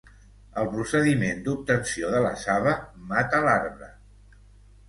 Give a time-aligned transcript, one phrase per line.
[0.61, 2.75] El procediment d'obtenció de la saba
[3.13, 3.93] mata l'arbre.